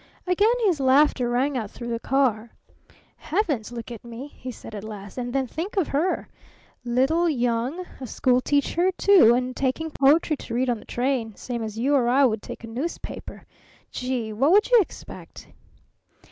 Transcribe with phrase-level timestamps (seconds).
[0.25, 2.49] Again his laughter rang out through the car.
[3.17, 3.71] "Heavens!
[3.71, 5.15] Look at me!" he said at last.
[5.15, 6.27] "And then think of her!
[6.83, 11.61] Little, young, a school teacher, too, and taking poetry to read on the train same
[11.61, 13.45] as you or I would take a newspaper!
[13.91, 14.33] Gee!
[14.33, 15.49] What would you expect?"